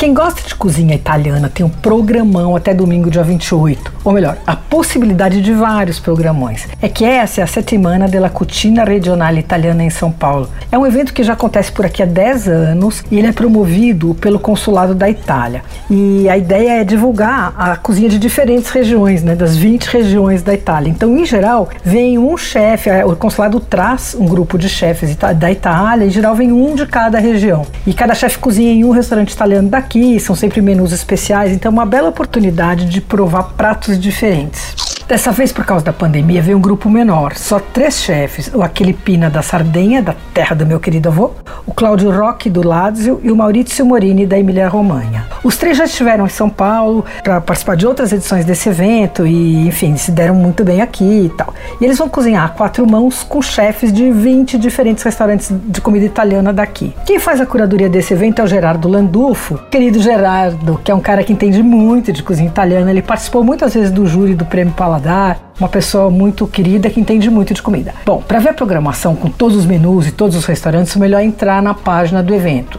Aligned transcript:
Quem 0.00 0.14
gosta 0.14 0.48
de 0.48 0.54
cozinha 0.54 0.94
italiana 0.94 1.50
tem 1.50 1.64
um 1.64 1.68
programão 1.68 2.56
até 2.56 2.72
domingo, 2.72 3.10
dia 3.10 3.22
28. 3.22 3.92
Ou 4.02 4.14
melhor, 4.14 4.38
a 4.46 4.56
possibilidade 4.56 5.42
de 5.42 5.52
vários 5.52 6.00
programões. 6.00 6.66
É 6.80 6.88
que 6.88 7.04
essa 7.04 7.42
é 7.42 7.44
a 7.44 7.46
Settimana 7.46 8.08
della 8.08 8.30
Cucina 8.30 8.82
Regionale 8.82 9.40
Italiana 9.40 9.84
em 9.84 9.90
São 9.90 10.10
Paulo. 10.10 10.48
É 10.72 10.78
um 10.78 10.86
evento 10.86 11.12
que 11.12 11.22
já 11.22 11.34
acontece 11.34 11.70
por 11.70 11.84
aqui 11.84 12.02
há 12.02 12.06
10 12.06 12.48
anos 12.48 13.04
e 13.10 13.18
ele 13.18 13.26
é 13.26 13.32
promovido 13.32 14.14
pelo 14.14 14.38
Consulado 14.38 14.94
da 14.94 15.10
Itália. 15.10 15.62
E 15.90 16.26
a 16.30 16.38
ideia 16.38 16.80
é 16.80 16.84
divulgar 16.84 17.52
a 17.58 17.76
cozinha 17.76 18.08
de 18.08 18.18
diferentes 18.18 18.70
regiões, 18.70 19.22
né, 19.22 19.36
das 19.36 19.54
20 19.54 19.84
regiões 19.84 20.42
da 20.42 20.54
Itália. 20.54 20.88
Então, 20.88 21.14
em 21.14 21.26
geral, 21.26 21.68
vem 21.84 22.16
um 22.16 22.38
chefe, 22.38 22.88
o 23.04 23.14
consulado 23.14 23.60
traz 23.60 24.16
um 24.18 24.24
grupo 24.24 24.56
de 24.56 24.70
chefes 24.70 25.14
da 25.14 25.52
Itália, 25.52 26.06
em 26.06 26.10
geral 26.10 26.34
vem 26.34 26.50
um 26.52 26.74
de 26.74 26.86
cada 26.86 27.18
região. 27.18 27.66
E 27.86 27.92
cada 27.92 28.14
chefe 28.14 28.38
cozinha 28.38 28.72
em 28.72 28.82
um 28.82 28.92
restaurante 28.92 29.32
italiano 29.32 29.68
daqui 29.68 29.89
aqui, 29.90 30.20
são 30.20 30.36
sempre 30.36 30.62
menus 30.62 30.92
especiais, 30.92 31.50
então 31.50 31.68
é 31.68 31.72
uma 31.72 31.84
bela 31.84 32.08
oportunidade 32.08 32.84
de 32.86 33.00
provar 33.00 33.54
pratos 33.56 33.98
diferentes. 33.98 34.76
Dessa 35.08 35.32
vez, 35.32 35.50
por 35.50 35.64
causa 35.64 35.84
da 35.84 35.92
pandemia, 35.92 36.40
veio 36.40 36.56
um 36.56 36.60
grupo 36.60 36.88
menor, 36.88 37.36
só 37.36 37.58
três 37.58 38.00
chefes: 38.00 38.48
o 38.54 38.62
Aquele 38.62 38.92
Pina 38.92 39.28
da 39.28 39.42
Sardenha, 39.42 40.00
da 40.00 40.14
terra 40.32 40.54
do 40.54 40.64
meu 40.64 40.78
querido 40.78 41.08
avô, 41.08 41.32
o 41.66 41.74
Cláudio 41.74 42.12
Roque 42.12 42.48
do 42.48 42.66
Lazio 42.66 43.20
e 43.24 43.32
o 43.32 43.36
Maurício 43.36 43.84
Morini 43.84 44.24
da 44.24 44.38
Emília-Romanha. 44.38 45.26
Os 45.42 45.56
três 45.56 45.76
já 45.76 45.84
estiveram 45.84 46.26
em 46.26 46.28
São 46.28 46.50
Paulo 46.50 47.04
para 47.24 47.40
participar 47.40 47.74
de 47.74 47.86
outras 47.86 48.12
edições 48.12 48.44
desse 48.44 48.68
evento 48.68 49.26
e, 49.26 49.66
enfim, 49.66 49.96
se 49.96 50.10
deram 50.10 50.34
muito 50.34 50.62
bem 50.62 50.82
aqui 50.82 51.24
e 51.24 51.28
tal. 51.30 51.54
E 51.80 51.84
eles 51.84 51.96
vão 51.96 52.08
cozinhar 52.08 52.44
a 52.44 52.48
quatro 52.48 52.88
mãos 52.88 53.22
com 53.22 53.40
chefes 53.40 53.90
de 53.90 54.10
20 54.10 54.58
diferentes 54.58 55.02
restaurantes 55.02 55.50
de 55.50 55.80
comida 55.80 56.04
italiana 56.04 56.52
daqui. 56.52 56.94
Quem 57.06 57.18
faz 57.18 57.40
a 57.40 57.46
curadoria 57.46 57.88
desse 57.88 58.12
evento 58.12 58.40
é 58.40 58.44
o 58.44 58.46
Gerardo 58.46 58.86
Landulfo. 58.86 59.58
Querido 59.70 60.00
Gerardo, 60.00 60.78
que 60.84 60.90
é 60.90 60.94
um 60.94 61.00
cara 61.00 61.24
que 61.24 61.32
entende 61.32 61.62
muito 61.62 62.12
de 62.12 62.22
cozinha 62.22 62.48
italiana, 62.48 62.90
ele 62.90 63.02
participou 63.02 63.42
muitas 63.42 63.72
vezes 63.72 63.90
do 63.90 64.06
júri 64.06 64.34
do 64.34 64.44
Prêmio 64.44 64.74
Paladar, 64.74 65.38
uma 65.58 65.68
pessoa 65.68 66.10
muito 66.10 66.46
querida 66.46 66.90
que 66.90 67.00
entende 67.00 67.30
muito 67.30 67.54
de 67.54 67.62
comida. 67.62 67.94
Bom, 68.04 68.22
para 68.26 68.38
ver 68.38 68.50
a 68.50 68.54
programação 68.54 69.14
com 69.14 69.30
todos 69.30 69.56
os 69.56 69.66
menus 69.66 70.06
e 70.06 70.12
todos 70.12 70.36
os 70.36 70.44
restaurantes, 70.44 70.94
o 70.96 70.98
melhor 70.98 71.20
é 71.20 71.24
entrar 71.24 71.62
na 71.62 71.72
página 71.72 72.22
do 72.22 72.34
evento 72.34 72.78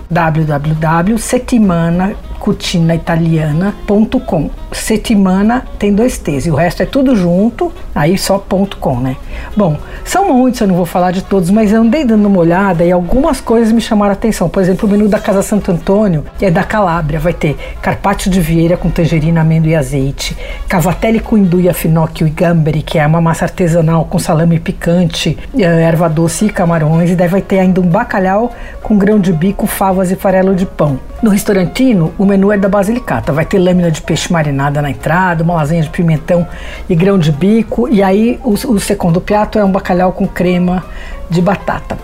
www.settimanacucinaitaliana.com. 2.41 4.49
Settimana 4.71 5.65
tem 5.77 5.93
dois 5.93 6.17
T's 6.17 6.45
e 6.45 6.51
o 6.51 6.55
resto 6.55 6.81
é 6.81 6.85
tudo 6.85 7.15
junto, 7.15 7.71
aí 7.93 8.17
só 8.17 8.37
ponto 8.37 8.77
.com, 8.77 8.99
né? 8.99 9.17
Bom, 9.55 9.77
são 10.03 10.33
muitos, 10.33 10.61
eu 10.61 10.67
não 10.67 10.75
vou 10.75 10.85
falar 10.85 11.11
de 11.11 11.23
todos, 11.23 11.49
mas 11.49 11.71
eu 11.71 11.81
andei 11.81 12.05
dando 12.05 12.25
uma 12.25 12.39
olhada 12.39 12.83
e 12.83 12.91
algumas 12.91 13.41
coisas 13.41 13.71
me 13.71 13.81
chamaram 13.81 14.11
a 14.11 14.13
atenção. 14.13 14.49
Por 14.49 14.61
exemplo, 14.61 14.87
o 14.87 14.91
menu 14.91 15.07
da 15.07 15.19
Casa 15.19 15.41
Santo 15.41 15.71
Antônio 15.71 16.25
é 16.41 16.49
da 16.49 16.63
Calábria, 16.63 17.19
vai 17.19 17.33
ter 17.33 17.57
carpaccio 17.81 18.31
de 18.31 18.39
vieira 18.39 18.77
com 18.77 18.89
tangerina, 18.89 19.41
amêndoa 19.41 19.71
e 19.71 19.75
azeite, 19.75 20.37
cavatelli 20.67 21.19
com 21.19 21.37
induia, 21.37 21.73
finocchio 21.73 22.25
e 22.25 22.29
gamberi, 22.29 22.81
que 22.81 22.97
é 22.97 23.05
uma 23.05 23.21
massa 23.21 23.45
artesanal 23.45 24.05
com 24.05 24.17
salame 24.17 24.59
picante, 24.59 25.37
eh, 25.57 25.63
erva 25.63 26.07
doce 26.07 26.45
e 26.45 26.49
camarões, 26.49 27.11
e 27.11 27.15
daí 27.15 27.27
vai 27.27 27.41
ter 27.41 27.59
ainda 27.59 27.81
um 27.81 27.85
bacalhau 27.85 28.51
com 28.81 28.97
grão 28.97 29.19
de 29.19 29.33
bico, 29.33 29.67
favas 29.67 30.11
e 30.11 30.15
farelo 30.15 30.55
de 30.55 30.65
pão. 30.65 30.99
No 31.21 31.29
restaurantino, 31.29 32.13
o 32.17 32.25
menu 32.31 32.51
é 32.51 32.57
da 32.57 32.69
Basilicata. 32.69 33.31
Vai 33.31 33.45
ter 33.45 33.59
lâmina 33.59 33.91
de 33.91 34.01
peixe 34.01 34.31
marinada 34.31 34.81
na 34.81 34.89
entrada, 34.89 35.43
uma 35.43 35.55
lasanha 35.55 35.81
de 35.81 35.89
pimentão 35.89 36.47
e 36.89 36.95
grão 36.95 37.19
de 37.19 37.31
bico. 37.31 37.87
E 37.89 38.01
aí 38.01 38.39
o, 38.43 38.53
o 38.53 38.79
segundo 38.79 39.19
prato 39.19 39.59
é 39.59 39.63
um 39.63 39.71
bacalhau 39.71 40.13
com 40.13 40.25
crema 40.27 40.83
de 41.29 41.41
batata. 41.41 41.97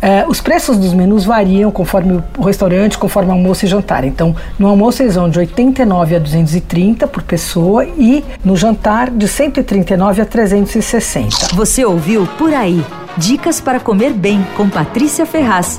É, 0.00 0.26
os 0.28 0.40
preços 0.40 0.76
dos 0.76 0.92
menus 0.92 1.24
variam 1.24 1.70
conforme 1.70 2.22
o 2.36 2.42
restaurante, 2.42 2.98
conforme 2.98 3.30
almoço 3.30 3.64
e 3.64 3.68
jantar. 3.68 4.04
Então, 4.04 4.34
no 4.58 4.68
almoço 4.68 5.02
eles 5.02 5.14
vão 5.14 5.28
de 5.28 5.38
89 5.38 6.16
a 6.16 6.18
230 6.18 7.06
por 7.06 7.22
pessoa 7.22 7.84
e 7.84 8.24
no 8.44 8.56
jantar 8.56 9.10
de 9.10 9.26
139 9.26 10.22
a 10.22 10.26
360. 10.26 11.54
Você 11.54 11.84
ouviu 11.84 12.26
Por 12.38 12.52
Aí. 12.52 12.84
Dicas 13.16 13.60
para 13.60 13.80
comer 13.80 14.12
bem 14.12 14.44
com 14.56 14.68
Patrícia 14.68 15.24
Ferraz. 15.24 15.78